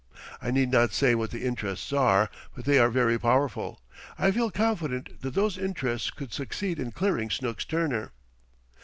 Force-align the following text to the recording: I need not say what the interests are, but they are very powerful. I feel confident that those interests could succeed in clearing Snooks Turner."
I 0.41 0.49
need 0.49 0.71
not 0.71 0.93
say 0.93 1.13
what 1.13 1.29
the 1.29 1.45
interests 1.45 1.93
are, 1.93 2.31
but 2.55 2.65
they 2.65 2.79
are 2.79 2.89
very 2.89 3.19
powerful. 3.19 3.83
I 4.17 4.31
feel 4.31 4.49
confident 4.49 5.21
that 5.21 5.35
those 5.35 5.59
interests 5.59 6.09
could 6.09 6.33
succeed 6.33 6.79
in 6.79 6.89
clearing 6.91 7.29
Snooks 7.29 7.65
Turner." 7.65 8.11